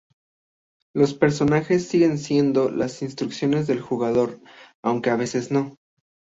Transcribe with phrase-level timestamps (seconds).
[0.95, 2.17] Los personajes siguen
[2.75, 4.41] las instrucciones del jugador,
[4.81, 5.75] aunque a veces no.